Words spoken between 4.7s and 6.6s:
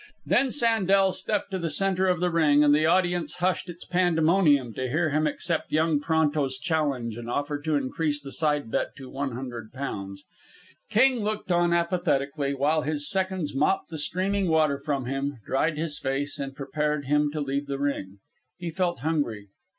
to hear him accept young Pronto's